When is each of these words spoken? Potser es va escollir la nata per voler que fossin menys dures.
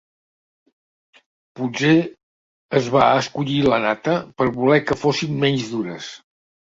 Potser 1.59 1.91
es 2.79 2.89
va 2.95 3.05
escollir 3.25 3.59
la 3.67 3.79
nata 3.87 4.17
per 4.41 4.49
voler 4.57 4.81
que 4.89 4.99
fossin 5.03 5.39
menys 5.45 5.69
dures. 5.77 6.09